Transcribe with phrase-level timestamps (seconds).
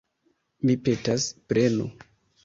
[0.69, 1.85] Mi petas, prenu!